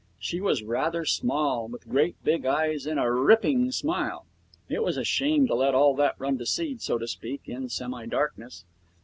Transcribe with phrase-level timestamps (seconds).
[0.17, 4.25] She was rather small, with great big eyes and a ripping smile.
[4.67, 7.69] It was a shame to let all that run to seed, so to speak, in
[7.69, 8.65] semi darkness.